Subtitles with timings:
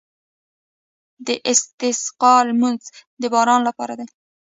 [1.27, 2.81] د استسقا لمونځ
[3.21, 4.07] د باران لپاره دی.